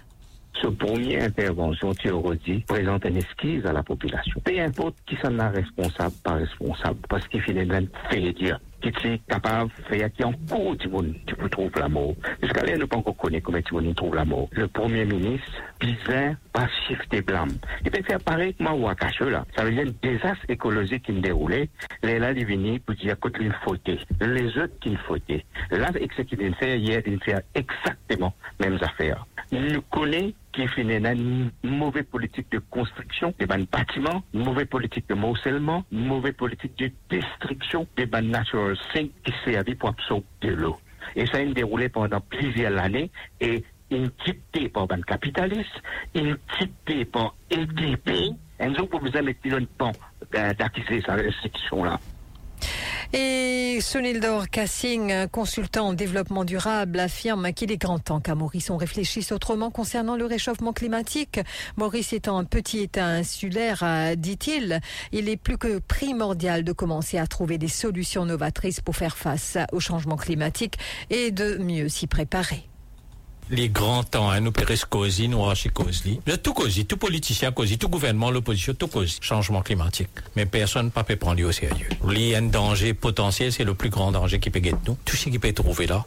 Ce 0.62 0.67
premier 0.67 1.21
intervention 1.21 1.93
théorique 1.93 2.65
présente 2.65 3.05
une 3.05 3.17
esquisse 3.17 3.65
à 3.65 3.74
la 3.74 3.83
population. 3.83 4.39
Peu 4.43 4.57
importe 4.59 4.95
qui 5.05 5.17
s'en 5.17 5.38
a 5.39 5.50
responsable, 5.50 6.15
pas 6.24 6.35
responsable, 6.35 7.00
parce 7.09 7.27
qu'il 7.27 7.41
de 7.41 7.89
faire 8.09 8.33
dire 8.33 8.59
qui 8.92 9.08
est 9.08 9.22
capable 9.27 9.72
de 9.77 9.84
faire 9.84 10.12
qui 10.12 10.24
encore 10.24 10.77
tu 10.77 11.36
peux 11.36 11.50
trouver 11.50 11.70
la 11.77 11.89
mort. 11.89 12.13
Jusqu'à 12.42 12.63
là, 12.63 12.77
ne 12.77 12.86
pas 12.86 12.98
encore 12.98 13.15
comment 13.18 13.58
peux 13.82 13.94
trouver 13.94 14.15
la 14.15 14.25
mort. 14.25 14.48
Le 14.51 14.68
premier 14.68 15.06
ministre, 15.06 15.48
bizarre, 15.80 16.36
pas 16.54 16.68
shifter 16.88 17.22
blâme. 17.22 17.51
Il 17.84 17.92
peut 17.92 18.04
faire 18.04 18.20
pareil 18.20 18.54
que 18.54 18.63
moi 18.63 18.74
ou 18.74 18.88
à 18.88 18.96
là. 19.30 19.46
Ça 19.56 19.63
veut 19.63 19.72
dire 19.72 19.86
un 19.88 20.08
désastre 20.08 20.46
écologique 20.50 21.04
qui 21.04 21.12
me 21.12 21.22
déroulait. 21.22 21.70
Là, 22.04 22.32
il 22.32 22.46
vient 22.46 22.77
pour 22.86 22.96
dire 22.96 23.15
qu'il 23.20 23.42
une 23.46 23.54
faute. 23.63 23.89
Les 24.22 24.58
autres 24.58 24.80
qui 24.80 24.89
faute. 25.08 25.24
Là, 25.72 25.89
ce 26.15 26.22
qu'il 26.22 26.39
vient 26.39 26.50
de 26.50 26.56
faire 26.56 26.75
il 26.75 27.20
fait 27.24 27.44
exactement 27.54 28.34
les 28.60 28.70
mêmes 28.70 28.80
affaires. 28.82 29.25
Nous 29.52 29.82
connaissons 29.92 30.34
qui 30.52 30.68
fait 30.68 30.82
une 30.82 31.52
mauvaise 31.64 32.06
politique 32.06 32.50
de 32.52 32.60
construction 32.60 33.34
des 33.38 33.46
bâtiments, 33.46 34.24
une 34.34 34.46
mauvaise 34.46 34.68
politique 34.68 35.08
de 35.10 35.14
morcellement, 35.14 35.84
une 35.92 36.06
mauvaise 36.08 36.34
politique 36.34 36.78
de 36.78 36.90
destruction 37.10 37.86
des 37.98 38.06
ban 38.06 38.22
natural 38.22 38.78
sink 38.94 39.12
qui 39.24 39.34
servent 39.44 39.75
pour 39.75 39.90
absorber 39.90 40.25
de 40.42 40.50
l'eau. 40.52 40.78
Et 41.16 41.25
ça 41.28 41.38
a 41.38 41.46
déroulé 41.46 41.90
pendant 41.90 42.22
plusieurs 42.22 42.78
années 42.80 43.12
et 43.42 43.64
une 43.92 44.10
quitté 44.12 44.70
par 44.70 44.88
ban 44.88 45.02
capitaliste, 45.02 45.82
une 46.16 46.38
quitté 46.58 47.06
par 47.06 47.36
EDP, 47.52 48.34
et 48.60 48.68
nous, 48.70 48.86
pour 48.88 49.02
vous 49.02 49.12
mettre 49.12 49.40
le 49.44 49.66
temps 49.66 49.92
d'acquiser 50.32 51.02
cette 51.02 51.22
restriction-là. 51.22 52.00
Et 53.17 53.79
Sunildor 53.79 54.50
Kassing, 54.50 55.29
consultant 55.29 55.88
en 55.88 55.93
développement 55.93 56.43
durable, 56.43 57.00
affirme 57.00 57.53
qu'il 57.53 57.72
est 57.72 57.77
grand 57.77 57.98
temps 57.98 58.19
qu'à 58.19 58.36
Maurice 58.36 58.69
on 58.69 58.75
réfléchisse 58.75 59.31
autrement 59.31 59.72
concernant 59.72 60.17
le 60.17 60.25
réchauffement 60.25 60.74
climatique. 60.74 61.39
Maurice 61.77 62.12
étant 62.12 62.38
un 62.38 62.43
petit 62.43 62.79
État 62.79 63.05
insulaire, 63.05 63.84
euh, 63.84 64.15
dit-il, 64.15 64.81
il 65.13 65.29
est 65.29 65.38
plus 65.38 65.57
que 65.57 65.79
primordial 65.79 66.65
de 66.65 66.74
commencer 66.74 67.17
à 67.17 67.25
trouver 67.25 67.57
des 67.57 67.69
solutions 67.69 68.25
novatrices 68.25 68.81
pour 68.81 68.98
faire 68.98 69.15
face 69.15 69.57
au 69.72 69.79
changement 69.79 70.17
climatique 70.17 70.77
et 71.10 71.31
de 71.31 71.55
mieux 71.55 71.88
s'y 71.88 72.07
préparer 72.07 72.67
les 73.50 73.70
grands 73.70 74.04
temps, 74.04 74.30
hein, 74.30 74.40
nous 74.40 74.52
périssons 74.52 74.88
causer, 74.90 75.28
nous 75.28 75.44
causer. 75.74 76.20
Tout 76.44 76.54
cause, 76.54 76.86
tout 76.88 76.98
politicien 76.98 77.52
cause, 77.52 77.78
tout 77.78 77.90
gouvernement, 77.90 78.32
l'opposition, 78.32 78.74
tout 78.74 78.88
cause. 78.88 79.18
Changement 79.22 79.62
climatique. 79.62 80.10
Mais 80.36 80.46
personne 80.46 80.92
ne 80.96 81.04
peut 81.04 81.16
prendre 81.16 81.44
au 81.44 81.52
sérieux. 81.52 81.90
A 82.04 82.38
un 82.38 82.42
danger 82.44 82.94
potentiel, 82.94 83.52
c'est 83.52 83.64
le 83.64 83.74
plus 83.74 83.90
grand 83.90 84.12
danger 84.12 84.40
qui 84.40 84.50
peut 84.50 84.60
guetter 84.60 84.78
nous. 84.88 84.98
Tout 85.06 85.16
ce 85.16 85.30
qui 85.30 85.40
peut 85.40 85.48
être 85.48 85.64
trouvé 85.64 85.88
là, 85.88 86.06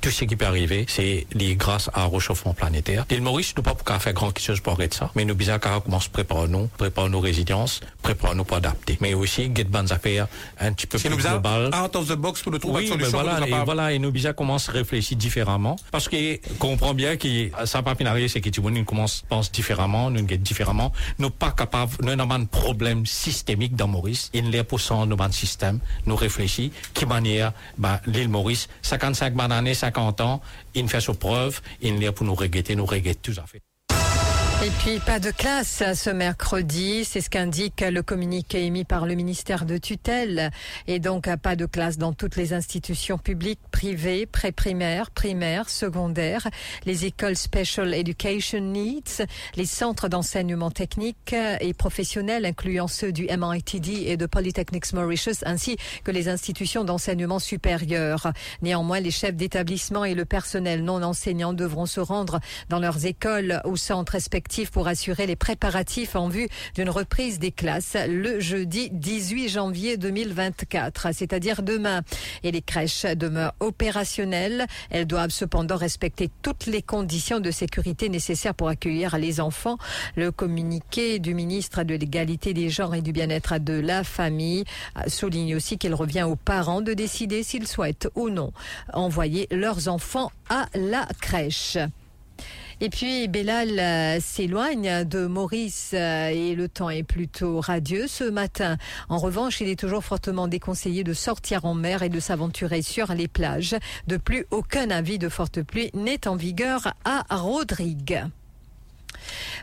tout 0.00 0.10
ce 0.10 0.24
qui 0.24 0.36
peut 0.36 0.46
arriver, 0.46 0.86
c'est 0.88 1.26
grâce 1.56 1.90
à 1.94 2.06
réchauffement 2.06 2.54
planétaire. 2.54 3.06
L'île 3.10 3.22
Maurice, 3.22 3.54
nous 3.56 3.62
pas 3.62 3.74
pour 3.74 3.96
faire 3.96 4.12
grand 4.12 4.36
chose 4.38 4.60
pour 4.60 4.74
arrêter 4.74 4.98
ça, 4.98 5.10
mais 5.14 5.24
nous 5.24 5.34
besoin 5.34 5.58
qu'à 5.58 5.80
commencer 5.80 6.08
préparer 6.10 6.48
nous, 6.48 6.66
préparer 6.76 7.08
nos 7.08 7.20
résidences, 7.20 7.80
préparer 8.02 8.34
nous 8.34 8.44
pour 8.44 8.56
adapter. 8.56 8.98
Mais 9.00 9.14
aussi, 9.14 9.50
get 9.54 9.64
bonnes 9.64 9.92
affaires 9.92 10.28
un 10.60 10.72
petit 10.72 10.86
peu 10.86 10.98
plus 10.98 11.16
globales. 11.16 11.70
Out 11.74 11.96
of 11.96 12.08
the 12.08 12.16
box 12.16 12.42
pour 12.42 12.52
le 12.52 12.58
trouver 12.58 12.82
oui, 12.82 12.88
solution. 12.88 13.22
Voilà, 13.22 13.46
et 13.46 13.64
voilà, 13.64 13.92
et 13.92 13.98
nous 13.98 14.12
besoin 14.12 14.32
commencer 14.32 14.70
à 14.70 14.74
réfléchir 14.74 15.16
différemment. 15.16 15.76
Parce 15.90 16.08
que, 16.08 16.36
comprend 16.58 16.94
bien 16.94 17.16
que 17.16 17.50
ça 17.64 17.82
pas 17.82 17.94
c'est 18.28 18.40
que 18.40 18.50
tu 18.50 18.60
nous 18.60 18.84
commence 18.84 19.24
pense 19.28 19.50
différemment, 19.50 20.10
nous 20.10 20.26
get 20.26 20.38
différemment. 20.38 20.92
Nous 21.18 21.30
pas 21.30 21.52
capables, 21.52 21.92
nous 22.02 22.10
avons 22.10 22.30
un 22.30 22.44
problème 22.44 23.06
systémique 23.06 23.76
dans 23.76 23.88
Maurice. 23.88 24.30
Il 24.34 24.54
est 24.54 24.64
pour 24.64 24.80
ça, 24.80 24.94
nous 25.06 25.14
avons 25.14 25.24
un 25.24 25.32
système, 25.32 25.80
nous 26.06 26.16
réfléchissons, 26.16 26.72
qui 26.94 27.06
manière, 27.06 27.52
bah, 27.76 28.00
l'île 28.06 28.28
Maurice, 28.28 28.68
55 28.82 29.34
années, 29.50 29.74
50 29.78 30.20
ans, 30.20 30.40
il 30.74 30.88
fait 30.88 31.00
ses 31.00 31.14
preuve, 31.14 31.60
il 31.80 32.02
est 32.02 32.12
pour 32.12 32.26
nous 32.26 32.34
regretter, 32.34 32.76
nous 32.76 32.86
regretter 32.86 33.32
tout 33.32 33.40
à 33.40 33.46
fait. 33.46 33.62
Et 34.60 34.70
puis 34.82 34.98
pas 34.98 35.20
de 35.20 35.30
classe 35.30 35.84
ce 35.94 36.10
mercredi, 36.10 37.04
c'est 37.04 37.20
ce 37.20 37.30
qu'indique 37.30 37.80
le 37.80 38.02
communiqué 38.02 38.66
émis 38.66 38.82
par 38.82 39.06
le 39.06 39.14
ministère 39.14 39.64
de 39.64 39.78
tutelle. 39.78 40.50
Et 40.88 40.98
donc 40.98 41.32
pas 41.36 41.54
de 41.54 41.64
classe 41.64 41.96
dans 41.96 42.12
toutes 42.12 42.34
les 42.34 42.52
institutions 42.52 43.18
publiques, 43.18 43.60
privées, 43.70 44.26
pré-primaires, 44.26 45.12
primaires, 45.12 45.70
secondaires, 45.70 46.48
les 46.86 47.04
écoles 47.04 47.36
Special 47.36 47.94
Education 47.94 48.60
Needs, 48.60 49.22
les 49.54 49.64
centres 49.64 50.08
d'enseignement 50.08 50.72
technique 50.72 51.36
et 51.60 51.72
professionnel 51.72 52.44
incluant 52.44 52.88
ceux 52.88 53.12
du 53.12 53.28
MITD 53.30 54.08
et 54.08 54.16
de 54.16 54.26
Polytechnics 54.26 54.92
Mauritius 54.92 55.44
ainsi 55.46 55.76
que 56.02 56.10
les 56.10 56.28
institutions 56.28 56.82
d'enseignement 56.82 57.38
supérieur. 57.38 58.32
Néanmoins, 58.62 58.98
les 58.98 59.12
chefs 59.12 59.36
d'établissement 59.36 60.04
et 60.04 60.16
le 60.16 60.24
personnel 60.24 60.82
non 60.82 61.04
enseignant 61.04 61.52
devront 61.52 61.86
se 61.86 62.00
rendre 62.00 62.40
dans 62.68 62.80
leurs 62.80 63.06
écoles 63.06 63.62
ou 63.64 63.76
centres 63.76 64.14
respectifs 64.14 64.47
pour 64.72 64.88
assurer 64.88 65.26
les 65.26 65.36
préparatifs 65.36 66.16
en 66.16 66.28
vue 66.28 66.48
d'une 66.74 66.88
reprise 66.88 67.38
des 67.38 67.52
classes 67.52 67.96
le 68.08 68.40
jeudi 68.40 68.88
18 68.90 69.50
janvier 69.50 69.96
2024, 69.98 71.12
c'est-à-dire 71.12 71.62
demain. 71.62 72.00
Et 72.44 72.50
les 72.50 72.62
crèches 72.62 73.04
demeurent 73.04 73.54
opérationnelles. 73.60 74.66
Elles 74.90 75.06
doivent 75.06 75.30
cependant 75.30 75.76
respecter 75.76 76.30
toutes 76.40 76.64
les 76.66 76.80
conditions 76.80 77.40
de 77.40 77.50
sécurité 77.50 78.08
nécessaires 78.08 78.54
pour 78.54 78.68
accueillir 78.68 79.18
les 79.18 79.38
enfants. 79.38 79.76
Le 80.16 80.32
communiqué 80.32 81.18
du 81.18 81.34
ministre 81.34 81.82
de 81.82 81.94
l'égalité 81.94 82.54
des 82.54 82.70
genres 82.70 82.94
et 82.94 83.02
du 83.02 83.12
bien-être 83.12 83.58
de 83.58 83.74
la 83.74 84.02
famille 84.02 84.64
souligne 85.08 85.56
aussi 85.56 85.76
qu'il 85.76 85.94
revient 85.94 86.22
aux 86.22 86.36
parents 86.36 86.80
de 86.80 86.94
décider 86.94 87.42
s'ils 87.42 87.68
souhaitent 87.68 88.08
ou 88.14 88.30
non 88.30 88.52
envoyer 88.94 89.46
leurs 89.50 89.88
enfants 89.88 90.32
à 90.48 90.66
la 90.74 91.06
crèche. 91.20 91.76
Et 92.80 92.90
puis 92.90 93.26
Bellal 93.26 93.78
euh, 93.78 94.20
s'éloigne 94.20 95.04
de 95.04 95.26
Maurice 95.26 95.90
euh, 95.94 96.28
et 96.28 96.54
le 96.54 96.68
temps 96.68 96.90
est 96.90 97.02
plutôt 97.02 97.60
radieux 97.60 98.06
ce 98.06 98.22
matin. 98.22 98.76
En 99.08 99.18
revanche, 99.18 99.60
il 99.60 99.68
est 99.68 99.78
toujours 99.78 100.04
fortement 100.04 100.46
déconseillé 100.46 101.02
de 101.02 101.12
sortir 101.12 101.64
en 101.64 101.74
mer 101.74 102.04
et 102.04 102.08
de 102.08 102.20
s'aventurer 102.20 102.82
sur 102.82 103.12
les 103.14 103.26
plages. 103.26 103.74
De 104.06 104.16
plus, 104.16 104.46
aucun 104.52 104.90
avis 104.90 105.18
de 105.18 105.28
forte 105.28 105.60
pluie 105.62 105.90
n'est 105.92 106.28
en 106.28 106.36
vigueur 106.36 106.94
à 107.04 107.24
Rodrigue. 107.30 108.22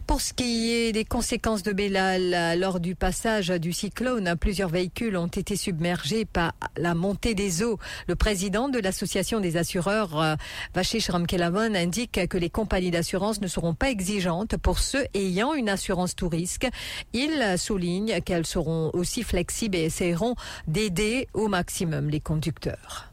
Pour 0.07 0.21
ce 0.21 0.33
qui 0.33 0.73
est 0.73 0.91
des 0.91 1.05
conséquences 1.05 1.63
de 1.63 1.71
Bellal, 1.71 2.59
lors 2.59 2.79
du 2.79 2.95
passage 2.95 3.49
du 3.49 3.73
cyclone, 3.73 4.35
plusieurs 4.39 4.69
véhicules 4.69 5.17
ont 5.17 5.27
été 5.27 5.55
submergés 5.55 6.25
par 6.25 6.53
la 6.77 6.93
montée 6.93 7.33
des 7.33 7.63
eaux. 7.63 7.79
Le 8.07 8.15
président 8.15 8.69
de 8.69 8.79
l'association 8.79 9.39
des 9.39 9.57
assureurs, 9.57 10.21
euh, 10.21 10.35
Vachish 10.73 11.09
Ramkelavon, 11.09 11.75
indique 11.75 12.27
que 12.27 12.37
les 12.37 12.49
compagnies 12.49 12.91
d'assurance 12.91 13.41
ne 13.41 13.47
seront 13.47 13.73
pas 13.73 13.89
exigeantes 13.89 14.57
pour 14.57 14.79
ceux 14.79 15.05
ayant 15.13 15.53
une 15.53 15.69
assurance 15.69 16.15
tout 16.15 16.29
risque. 16.29 16.67
Il 17.13 17.57
souligne 17.57 18.21
qu'elles 18.21 18.45
seront 18.45 18.91
aussi 18.93 19.23
flexibles 19.23 19.77
et 19.77 19.85
essaieront 19.85 20.35
d'aider 20.67 21.27
au 21.33 21.47
maximum 21.47 22.09
les 22.09 22.19
conducteurs. 22.19 23.11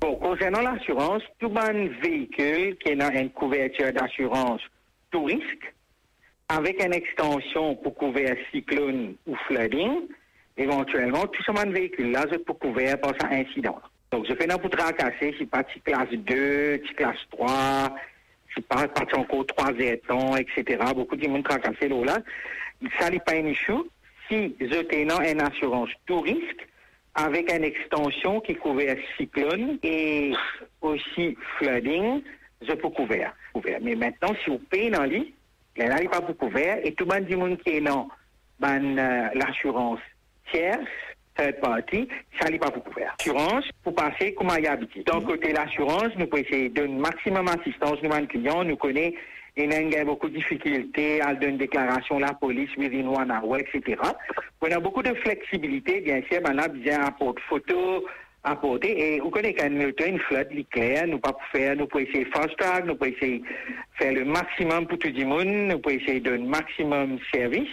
concernant 0.00 0.60
l'assurance, 0.60 1.22
tout 1.38 1.52
un 1.56 1.88
véhicule 2.02 2.76
qui 2.78 2.92
a 2.92 3.20
une 3.20 3.30
couverture 3.30 3.92
d'assurance 3.92 4.60
avec 6.48 6.82
une 6.84 6.92
extension 6.92 7.76
pour 7.76 7.94
couvrir 7.94 8.36
cyclone 8.52 9.16
ou 9.26 9.34
flooding, 9.46 10.08
éventuellement, 10.56 11.26
tout 11.26 11.42
ce 11.42 11.52
de 11.66 11.72
véhicule-là, 11.72 12.26
c'est 12.30 12.44
pour 12.44 12.58
couvrir 12.58 13.00
par 13.00 13.12
un 13.24 13.40
incident. 13.40 13.80
Donc, 14.10 14.26
je 14.28 14.34
fais 14.34 14.50
un 14.50 14.58
pour 14.58 14.70
tracasser, 14.70 15.34
si 15.38 15.46
pas 15.46 15.64
classe 15.84 16.10
2, 16.10 16.78
classe 16.96 17.16
3, 17.30 17.94
si 18.54 18.62
pas 18.62 18.86
parti 18.88 19.14
encore 19.16 19.46
3 19.46 19.72
ans, 20.10 20.36
etc. 20.36 20.78
Beaucoup 20.94 21.16
de 21.16 21.26
monde 21.26 21.44
tracasser 21.44 21.88
là. 21.88 22.18
Ça 23.00 23.10
n'est 23.10 23.20
pas 23.20 23.32
un 23.32 23.46
issue 23.46 23.72
si 24.28 24.54
je 24.60 24.82
tenant 24.82 25.20
une 25.20 25.40
assurance 25.40 25.90
tout 26.06 26.20
risque 26.20 26.66
avec 27.14 27.52
une 27.52 27.64
extension 27.64 28.40
qui 28.40 28.54
couvre 28.54 28.82
cyclone 29.16 29.78
et 29.82 30.32
aussi 30.80 31.36
flooding, 31.58 32.22
je 32.68 32.74
peux 32.74 32.88
couvrir. 32.88 33.32
Mais 33.82 33.94
maintenant, 33.94 34.34
si 34.42 34.50
vous 34.50 34.58
payez 34.58 34.90
dans 34.90 35.04
lit, 35.04 35.34
elle 35.76 35.94
n'est 35.94 36.08
pas 36.08 36.20
pour 36.20 36.36
couvert 36.36 36.78
et 36.84 36.92
tout 36.92 37.04
le 37.04 37.36
monde 37.36 37.58
qui 37.58 37.70
est 37.70 37.80
dans 37.80 38.08
ben, 38.60 38.94
l'assurance 39.34 40.00
tierce, 40.50 40.78
third 41.36 41.60
party, 41.60 42.08
ça 42.40 42.48
n'est 42.48 42.58
pas 42.58 42.70
pour 42.70 42.84
couvert. 42.84 43.14
L'assurance, 43.18 43.64
pour 43.82 43.94
passer 43.94 44.34
comme 44.34 44.50
il 44.56 44.64
y 44.64 44.66
a 44.66 44.72
habité. 44.72 45.02
D'un 45.02 45.20
côté, 45.20 45.52
l'assurance, 45.52 46.14
nous 46.16 46.26
pouvons 46.26 46.42
essayer 46.42 46.68
de 46.68 46.74
donner 46.74 46.94
maximum 46.94 47.48
assistance 47.48 47.98
à 48.02 48.20
nos 48.20 48.26
clients, 48.26 48.64
nous 48.64 48.76
connaissons 48.76 49.16
il 49.56 49.94
y 49.94 50.04
beaucoup 50.04 50.28
de 50.28 50.34
difficultés 50.34 51.20
à 51.22 51.32
donner 51.34 51.52
une 51.52 51.58
déclaration 51.58 52.16
à 52.16 52.20
la 52.20 52.34
police 52.34 52.70
within 52.76 53.06
one 53.06 53.30
hour, 53.30 53.56
etc. 53.58 54.00
On 54.60 54.70
a 54.70 54.80
beaucoup 54.80 55.02
de 55.02 55.14
flexibilité, 55.14 56.00
bien 56.00 56.22
sûr, 56.28 56.40
on 56.44 56.58
a 56.58 56.66
bien 56.66 57.04
un 57.04 57.12
porte-photo, 58.44 58.78
apporter. 58.78 59.14
Et 59.14 59.20
vous 59.20 59.30
connaissez 59.30 59.54
qu'un 59.54 59.70
une 59.70 60.18
flotte 60.20 60.48
claire, 60.70 61.06
nous 61.06 61.18
pas 61.18 61.36
faire, 61.52 61.76
nous 61.76 61.86
pouvons 61.86 62.04
essayer 62.04 62.26
fast 62.26 62.56
track, 62.58 62.86
nous 62.86 62.94
pouvons 62.94 63.10
essayer 63.10 63.42
faire 63.98 64.12
le 64.12 64.24
maximum 64.24 64.86
pour 64.86 64.98
tout 64.98 65.08
le 65.14 65.24
monde, 65.24 65.72
nous 65.72 65.78
pouvons 65.78 65.96
essayer 65.96 66.20
donner 66.20 66.46
maximum 66.46 67.18
service. 67.32 67.68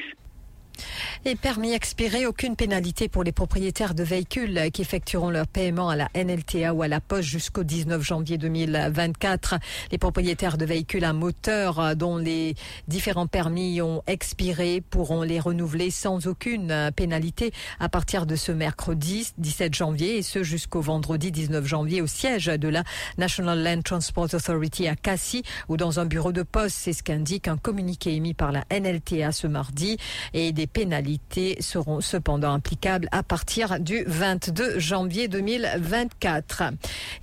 Et 1.25 1.35
permis 1.35 1.73
expiré, 1.73 2.25
aucune 2.25 2.55
pénalité 2.55 3.07
pour 3.07 3.23
les 3.23 3.31
propriétaires 3.31 3.93
de 3.93 4.03
véhicules 4.03 4.71
qui 4.73 4.81
effectueront 4.81 5.29
leur 5.29 5.47
paiement 5.47 5.89
à 5.89 5.95
la 5.95 6.09
NLTA 6.15 6.73
ou 6.73 6.81
à 6.81 6.88
la 6.88 7.00
Poste 7.00 7.29
jusqu'au 7.29 7.63
19 7.63 8.01
janvier 8.01 8.38
2024. 8.38 9.55
Les 9.91 9.97
propriétaires 9.97 10.57
de 10.57 10.65
véhicules 10.65 11.05
à 11.05 11.13
moteur 11.13 11.95
dont 11.95 12.17
les 12.17 12.55
différents 12.88 13.27
permis 13.27 13.81
ont 13.81 14.03
expiré 14.07 14.81
pourront 14.81 15.21
les 15.21 15.39
renouveler 15.39 15.91
sans 15.91 16.27
aucune 16.27 16.91
pénalité 16.95 17.51
à 17.79 17.89
partir 17.89 18.25
de 18.25 18.35
ce 18.35 18.51
mercredi 18.51 19.31
17 19.38 19.73
janvier 19.73 20.17
et 20.17 20.21
ce 20.21 20.43
jusqu'au 20.43 20.81
vendredi 20.81 21.31
19 21.31 21.65
janvier 21.65 22.01
au 22.01 22.07
siège 22.07 22.47
de 22.47 22.67
la 22.67 22.83
National 23.17 23.63
Land 23.63 23.81
Transport 23.83 24.33
Authority 24.33 24.88
à 24.88 24.95
Cassis 24.95 25.43
ou 25.69 25.77
dans 25.77 26.00
un 26.00 26.05
bureau 26.05 26.31
de 26.31 26.43
poste. 26.43 26.77
C'est 26.79 26.93
ce 26.93 27.03
qu'indique 27.03 27.47
un 27.47 27.57
communiqué 27.57 28.15
émis 28.15 28.33
par 28.33 28.51
la 28.51 28.63
NLTA 28.71 29.31
ce 29.31 29.47
mardi 29.47 29.97
et 30.33 30.51
des 30.51 30.67
pénalités 30.72 31.58
seront 31.62 32.01
cependant 32.01 32.54
applicables 32.54 33.08
à 33.12 33.24
partir 33.24 33.80
du 33.80 34.04
22 34.08 34.80
janvier 34.80 35.28
2024. 35.28 36.63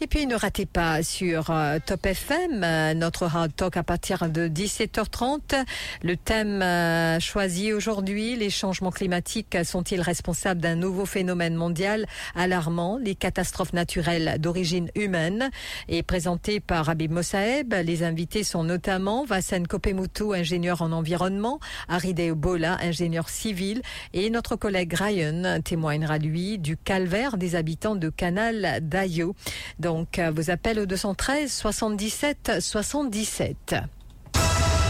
Et 0.00 0.06
puis 0.06 0.26
ne 0.26 0.34
ratez 0.34 0.66
pas 0.66 1.02
sur 1.02 1.50
euh, 1.50 1.78
Top 1.84 2.06
FM 2.06 2.62
euh, 2.62 2.94
notre 2.94 3.24
Hard 3.24 3.54
Talk 3.54 3.76
à 3.76 3.82
partir 3.82 4.28
de 4.28 4.48
17h30. 4.48 5.64
Le 6.02 6.16
thème 6.16 6.62
euh, 6.62 7.20
choisi 7.20 7.72
aujourd'hui, 7.72 8.36
les 8.36 8.50
changements 8.50 8.90
climatiques 8.90 9.56
sont-ils 9.64 10.00
responsables 10.00 10.60
d'un 10.60 10.76
nouveau 10.76 11.06
phénomène 11.06 11.54
mondial 11.54 12.06
alarmant, 12.34 12.98
les 12.98 13.14
catastrophes 13.14 13.72
naturelles 13.72 14.36
d'origine 14.38 14.90
humaine, 14.94 15.50
et 15.88 16.02
présenté 16.02 16.60
par 16.60 16.88
Habib 16.88 17.12
Mossaeb. 17.12 17.74
Les 17.84 18.02
invités 18.02 18.44
sont 18.44 18.64
notamment 18.64 19.24
Vassen 19.24 19.66
Kopemutu, 19.66 20.34
ingénieur 20.34 20.82
en 20.82 20.92
environnement, 20.92 21.60
Aride 21.88 22.32
Bola, 22.32 22.78
ingénieur 22.80 23.27
procédure 23.28 23.38
civile. 23.38 23.82
Et 24.12 24.30
notre 24.30 24.56
collègue 24.56 24.94
Ryan 24.94 25.60
témoignera, 25.62 26.18
lui, 26.18 26.58
du 26.58 26.76
calvaire 26.76 27.36
des 27.36 27.54
habitants 27.54 27.94
de 27.94 28.08
Canal 28.08 28.80
d'Ayo. 28.82 29.34
Donc, 29.78 30.18
euh, 30.18 30.30
vos 30.30 30.50
appels 30.50 30.80
au 30.80 30.86
213 30.86 31.52
77 31.52 32.60
77. 32.60 33.76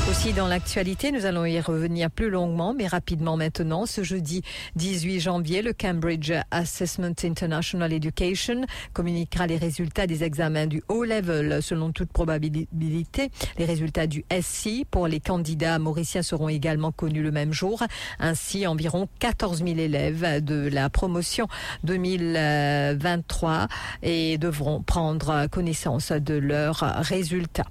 Aussi 0.09 0.33
dans 0.33 0.49
l'actualité, 0.49 1.13
nous 1.13 1.27
allons 1.27 1.45
y 1.45 1.61
revenir 1.61 2.11
plus 2.11 2.31
longuement, 2.31 2.73
mais 2.73 2.87
rapidement 2.87 3.37
maintenant. 3.37 3.85
Ce 3.85 4.03
jeudi 4.03 4.43
18 4.77 5.21
janvier, 5.21 5.61
le 5.61 5.75
Cambridge 5.75 6.33
Assessment 6.51 7.13
International 7.23 7.93
Education 7.93 8.63
communiquera 8.95 9.47
les 9.47 9.59
résultats 9.59 10.07
des 10.07 10.25
examens 10.25 10.67
du 10.67 10.83
O-Level 10.89 11.63
selon 11.63 11.93
toute 11.93 12.11
probabilité. 12.11 13.31
Les 13.59 13.67
résultats 13.67 14.07
du 14.07 14.25
SC 14.33 14.87
pour 14.91 15.09
les 15.09 15.21
candidats 15.21 15.79
mauriciens 15.79 16.23
seront 16.23 16.49
également 16.49 16.91
connus 16.91 17.23
le 17.23 17.31
même 17.31 17.53
jour. 17.53 17.83
Ainsi, 18.19 18.67
environ 18.67 19.11
14 19.19 19.59
000 19.59 19.79
élèves 19.79 20.43
de 20.43 20.71
la 20.73 20.89
promotion 20.89 21.49
2023 21.85 23.69
et 24.03 24.39
devront 24.39 24.81
prendre 24.81 25.49
connaissance 25.49 26.13
de 26.13 26.35
leurs 26.35 26.79
résultats. 26.97 27.67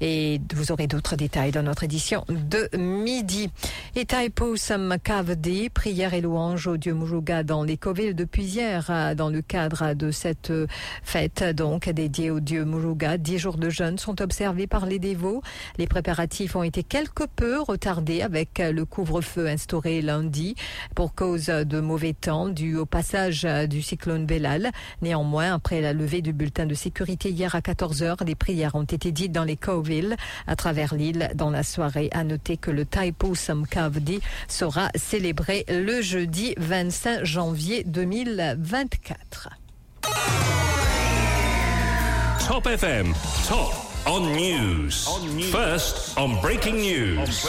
Et 0.00 0.40
vous 0.52 0.72
aurez 0.72 0.88
d'autres 0.88 1.14
détails 1.14 1.52
dans 1.52 1.62
notre 1.62 1.75
édition 1.82 2.24
de 2.28 2.68
midi. 2.76 3.50
Et 3.94 4.04
Taipo 4.04 4.56
Samkavdi, 4.56 5.70
prière 5.70 6.14
et 6.14 6.20
louange 6.20 6.66
au 6.66 6.76
dieu 6.76 6.94
Muruga 6.94 7.42
dans 7.42 7.62
les 7.62 7.76
Covils 7.76 8.14
depuis 8.14 8.44
hier, 8.44 8.86
euh, 8.90 9.14
dans 9.14 9.28
le 9.28 9.42
cadre 9.42 9.94
de 9.94 10.10
cette 10.10 10.50
euh, 10.50 10.66
fête, 11.02 11.42
donc 11.42 11.88
dédiée 11.88 12.30
au 12.30 12.40
dieu 12.40 12.64
Muruga. 12.64 13.18
Dix 13.18 13.38
jours 13.38 13.56
de 13.56 13.70
jeûne 13.70 13.98
sont 13.98 14.20
observés 14.22 14.66
par 14.66 14.86
les 14.86 14.98
dévots. 14.98 15.42
Les 15.78 15.86
préparatifs 15.86 16.56
ont 16.56 16.62
été 16.62 16.82
quelque 16.82 17.24
peu 17.24 17.60
retardés 17.60 18.22
avec 18.22 18.58
le 18.58 18.84
couvre-feu 18.84 19.46
instauré 19.46 20.02
lundi 20.02 20.54
pour 20.94 21.14
cause 21.14 21.46
de 21.46 21.80
mauvais 21.80 22.12
temps 22.12 22.48
dû 22.48 22.76
au 22.76 22.86
passage 22.86 23.46
du 23.68 23.82
cyclone 23.82 24.26
Belal. 24.26 24.70
Néanmoins, 25.02 25.54
après 25.54 25.80
la 25.80 25.92
levée 25.92 26.22
du 26.22 26.32
bulletin 26.32 26.66
de 26.66 26.74
sécurité 26.74 27.30
hier 27.30 27.54
à 27.54 27.60
14h, 27.60 28.24
les 28.24 28.34
prières 28.34 28.74
ont 28.74 28.84
été 28.84 29.12
dites 29.12 29.32
dans 29.32 29.44
les 29.44 29.56
Covils 29.56 30.16
à 30.46 30.56
travers 30.56 30.94
l'île 30.94 31.30
dans 31.34 31.50
la 31.50 31.62
soirée. 31.66 32.08
À 32.12 32.24
noter 32.24 32.56
que 32.56 32.70
le 32.70 32.84
Taipo 32.84 33.34
Samkavdi 33.34 34.20
sera 34.48 34.90
célébré 34.94 35.64
le 35.68 36.00
jeudi 36.00 36.54
25 36.58 37.24
janvier 37.24 37.84
2024. 37.84 39.50
Top 42.48 42.66
FM. 42.66 43.12
Top 43.48 43.72
on 44.06 44.20
news. 44.36 44.90
First 45.50 46.16
on 46.16 46.40
breaking 46.40 46.76
news. 46.76 47.44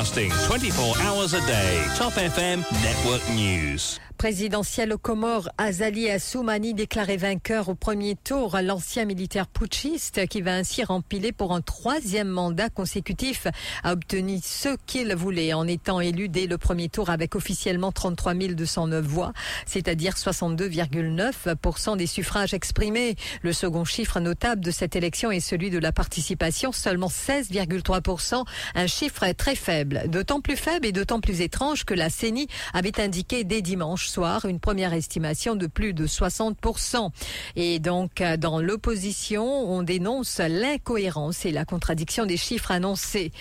Broadcasting 0.00 0.30
24 0.48 0.96
hours 1.02 1.34
a 1.34 1.40
day. 1.46 1.84
Top 1.98 2.16
FM 2.16 2.64
Network 2.82 3.20
News. 3.34 4.00
Présidentiel 4.20 4.92
aux 4.92 4.98
Comores, 4.98 5.48
Azali 5.56 6.10
Assoumani 6.10 6.74
déclaré 6.74 7.16
vainqueur 7.16 7.70
au 7.70 7.74
premier 7.74 8.16
tour. 8.16 8.58
L'ancien 8.62 9.06
militaire 9.06 9.46
putschiste 9.46 10.26
qui 10.26 10.42
va 10.42 10.52
ainsi 10.52 10.84
rempiler 10.84 11.32
pour 11.32 11.54
un 11.54 11.62
troisième 11.62 12.28
mandat 12.28 12.68
consécutif 12.68 13.46
a 13.82 13.92
obtenu 13.94 14.38
ce 14.44 14.76
qu'il 14.84 15.14
voulait 15.14 15.54
en 15.54 15.66
étant 15.66 16.00
élu 16.00 16.28
dès 16.28 16.46
le 16.46 16.58
premier 16.58 16.90
tour 16.90 17.08
avec 17.08 17.34
officiellement 17.34 17.92
33 17.92 18.34
209 18.34 19.02
voix, 19.02 19.32
c'est-à-dire 19.64 20.12
62,9% 20.12 21.96
des 21.96 22.06
suffrages 22.06 22.52
exprimés. 22.52 23.16
Le 23.40 23.54
second 23.54 23.86
chiffre 23.86 24.20
notable 24.20 24.62
de 24.62 24.70
cette 24.70 24.96
élection 24.96 25.30
est 25.30 25.40
celui 25.40 25.70
de 25.70 25.78
la 25.78 25.92
participation, 25.92 26.72
seulement 26.72 27.08
16,3%, 27.08 28.44
un 28.74 28.86
chiffre 28.86 29.32
très 29.32 29.54
faible. 29.54 29.89
D'autant 30.06 30.40
plus 30.40 30.56
faible 30.56 30.86
et 30.86 30.92
d'autant 30.92 31.20
plus 31.20 31.40
étrange 31.40 31.84
que 31.84 31.94
la 31.94 32.10
CENI 32.10 32.48
avait 32.72 33.00
indiqué 33.00 33.44
dès 33.44 33.62
dimanche 33.62 34.08
soir 34.08 34.44
une 34.44 34.60
première 34.60 34.92
estimation 34.92 35.56
de 35.56 35.66
plus 35.66 35.92
de 35.92 36.06
60%. 36.06 37.10
Et 37.56 37.78
donc, 37.78 38.20
euh, 38.20 38.36
dans 38.36 38.60
l'opposition, 38.60 39.44
on 39.44 39.82
dénonce 39.82 40.38
l'incohérence 40.38 41.44
et 41.44 41.52
la 41.52 41.64
contradiction 41.64 42.26
des 42.26 42.36
chiffres 42.36 42.70
annoncés. 42.70 43.32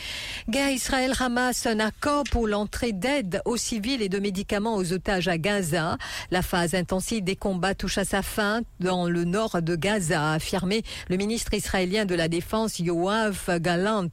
Guerre 0.49 0.71
Israël-Hamas, 0.71 1.65
un 1.65 1.79
accord 1.79 2.23
pour 2.31 2.47
l'entrée 2.47 2.91
d'aide 2.91 3.41
aux 3.45 3.57
civils 3.57 4.01
et 4.01 4.09
de 4.09 4.19
médicaments 4.19 4.75
aux 4.75 4.93
otages 4.93 5.27
à 5.27 5.37
Gaza. 5.37 5.97
La 6.31 6.41
phase 6.41 6.75
intensive 6.75 7.23
des 7.23 7.35
combats 7.35 7.75
touche 7.75 7.97
à 7.97 8.05
sa 8.05 8.21
fin 8.21 8.61
dans 8.79 9.07
le 9.07 9.23
nord 9.25 9.61
de 9.61 9.75
Gaza, 9.75 10.31
a 10.31 10.33
affirmé 10.33 10.83
le 11.09 11.17
ministre 11.17 11.53
israélien 11.53 12.05
de 12.05 12.15
la 12.15 12.27
Défense 12.27 12.79
Yoav 12.79 13.59
Galant. 13.59 14.07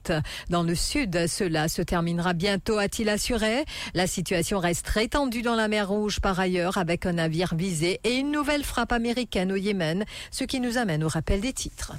Dans 0.50 0.62
le 0.62 0.74
sud, 0.74 1.26
cela 1.26 1.68
se 1.68 1.82
terminera 1.82 2.25
bientôt, 2.32 2.78
a-t-il 2.78 3.08
assuré. 3.08 3.64
La 3.94 4.06
situation 4.06 4.58
reste 4.58 4.86
très 4.86 5.08
tendue 5.08 5.42
dans 5.42 5.54
la 5.54 5.68
mer 5.68 5.88
Rouge 5.88 6.20
par 6.20 6.38
ailleurs 6.40 6.78
avec 6.78 7.06
un 7.06 7.14
navire 7.14 7.54
visé 7.54 8.00
et 8.04 8.14
une 8.14 8.30
nouvelle 8.30 8.64
frappe 8.64 8.92
américaine 8.92 9.52
au 9.52 9.56
Yémen, 9.56 10.04
ce 10.30 10.44
qui 10.44 10.60
nous 10.60 10.78
amène 10.78 11.04
au 11.04 11.08
rappel 11.08 11.40
des 11.40 11.52
titres. 11.52 11.92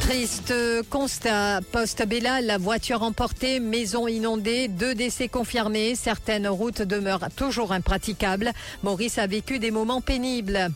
Triste 0.00 0.52
constat 0.90 1.60
post-Bella, 1.72 2.42
la 2.42 2.58
voiture 2.58 3.02
emportée, 3.02 3.58
maison 3.58 4.06
inondée, 4.06 4.68
deux 4.68 4.94
décès 4.94 5.28
confirmés, 5.28 5.94
certaines 5.94 6.46
routes 6.46 6.82
demeurent 6.82 7.28
toujours 7.34 7.72
impraticables. 7.72 8.52
Maurice 8.82 9.16
a 9.16 9.26
vécu 9.26 9.58
des 9.58 9.70
moments 9.70 10.02
pénibles. 10.02 10.68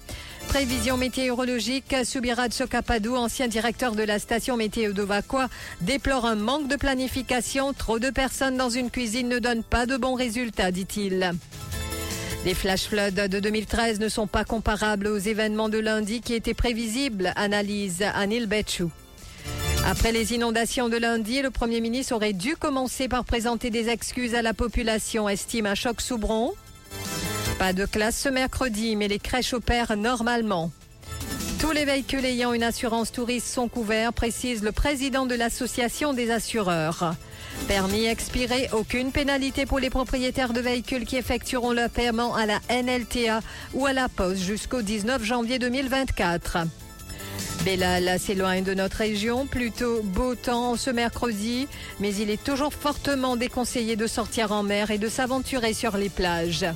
Prévision 0.48 0.96
météorologique, 0.96 1.94
Soubirad 2.04 2.54
Sokapadou, 2.54 3.14
ancien 3.16 3.48
directeur 3.48 3.92
de 3.92 4.02
la 4.02 4.18
station 4.18 4.56
météo 4.56 4.92
de 4.92 5.06
déplore 5.82 6.24
un 6.24 6.36
manque 6.36 6.68
de 6.68 6.76
planification. 6.76 7.74
Trop 7.74 7.98
de 7.98 8.08
personnes 8.08 8.56
dans 8.56 8.70
une 8.70 8.90
cuisine 8.90 9.28
ne 9.28 9.38
donnent 9.38 9.62
pas 9.62 9.84
de 9.84 9.98
bons 9.98 10.14
résultats, 10.14 10.70
dit-il. 10.70 11.32
Les 12.46 12.54
flash 12.54 12.88
floods 12.88 13.28
de 13.28 13.40
2013 13.40 14.00
ne 14.00 14.08
sont 14.08 14.26
pas 14.26 14.44
comparables 14.44 15.06
aux 15.06 15.18
événements 15.18 15.68
de 15.68 15.78
lundi 15.78 16.22
qui 16.22 16.32
étaient 16.32 16.54
prévisibles, 16.54 17.32
analyse 17.36 18.02
Anil 18.14 18.46
Betchou. 18.46 18.90
Après 19.86 20.12
les 20.12 20.32
inondations 20.32 20.88
de 20.88 20.96
lundi, 20.96 21.42
le 21.42 21.50
Premier 21.50 21.80
ministre 21.80 22.14
aurait 22.14 22.32
dû 22.32 22.56
commencer 22.56 23.06
par 23.06 23.24
présenter 23.24 23.68
des 23.68 23.90
excuses 23.90 24.34
à 24.34 24.42
la 24.42 24.54
population, 24.54 25.28
estime 25.28 25.66
un 25.66 25.74
choc 25.74 26.00
Soubron. 26.00 26.54
Pas 27.58 27.72
de 27.72 27.86
classe 27.86 28.16
ce 28.16 28.28
mercredi, 28.28 28.94
mais 28.94 29.08
les 29.08 29.18
crèches 29.18 29.52
opèrent 29.52 29.96
normalement. 29.96 30.70
Tous 31.58 31.72
les 31.72 31.84
véhicules 31.84 32.24
ayant 32.24 32.52
une 32.52 32.62
assurance 32.62 33.10
touriste 33.10 33.48
sont 33.48 33.66
couverts, 33.66 34.12
précise 34.12 34.62
le 34.62 34.70
président 34.70 35.26
de 35.26 35.34
l'association 35.34 36.14
des 36.14 36.30
assureurs. 36.30 37.16
Permis 37.66 38.04
expiré, 38.04 38.68
aucune 38.72 39.10
pénalité 39.10 39.66
pour 39.66 39.80
les 39.80 39.90
propriétaires 39.90 40.52
de 40.52 40.60
véhicules 40.60 41.04
qui 41.04 41.16
effectueront 41.16 41.72
leur 41.72 41.90
paiement 41.90 42.36
à 42.36 42.46
la 42.46 42.60
NLTA 42.70 43.40
ou 43.74 43.86
à 43.86 43.92
la 43.92 44.08
Poste 44.08 44.40
jusqu'au 44.40 44.82
19 44.82 45.24
janvier 45.24 45.58
2024. 45.58 46.58
Bellal 47.64 48.20
s'éloigne 48.20 48.62
de 48.62 48.74
notre 48.74 48.98
région, 48.98 49.46
plutôt 49.46 50.00
beau 50.02 50.36
temps 50.36 50.76
ce 50.76 50.90
mercredi, 50.90 51.66
mais 51.98 52.14
il 52.14 52.30
est 52.30 52.42
toujours 52.42 52.72
fortement 52.72 53.36
déconseillé 53.36 53.96
de 53.96 54.06
sortir 54.06 54.52
en 54.52 54.62
mer 54.62 54.92
et 54.92 54.98
de 54.98 55.08
s'aventurer 55.08 55.74
sur 55.74 55.96
les 55.96 56.08
plages. 56.08 56.66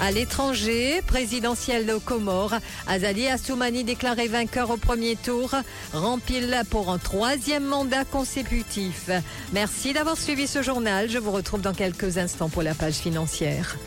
À 0.00 0.12
l'étranger, 0.12 1.02
présidentiel 1.04 1.90
aux 1.90 1.98
Comores, 1.98 2.54
Azali 2.86 3.26
Assoumani 3.26 3.82
déclaré 3.82 4.28
vainqueur 4.28 4.70
au 4.70 4.76
premier 4.76 5.16
tour, 5.16 5.50
rempile 5.92 6.62
pour 6.70 6.90
un 6.90 6.98
troisième 6.98 7.64
mandat 7.64 8.04
consécutif. 8.04 9.10
Merci 9.52 9.92
d'avoir 9.92 10.16
suivi 10.16 10.46
ce 10.46 10.62
journal. 10.62 11.10
Je 11.10 11.18
vous 11.18 11.32
retrouve 11.32 11.62
dans 11.62 11.74
quelques 11.74 12.16
instants 12.16 12.48
pour 12.48 12.62
la 12.62 12.74
page 12.74 12.94
financière. 12.94 13.76